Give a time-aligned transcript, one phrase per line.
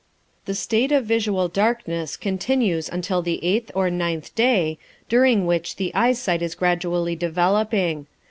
[0.45, 5.93] The state of visual darkness continues until the eighth or ninth day, during which the
[5.93, 8.07] eyesight is gradually developing.